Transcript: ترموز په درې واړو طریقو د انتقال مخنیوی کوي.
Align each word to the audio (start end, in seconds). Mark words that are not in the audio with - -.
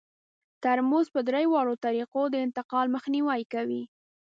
ترموز 0.63 1.05
په 1.15 1.19
درې 1.27 1.43
واړو 1.51 1.75
طریقو 1.85 2.21
د 2.29 2.35
انتقال 2.45 2.87
مخنیوی 2.95 3.41
کوي. 3.53 3.83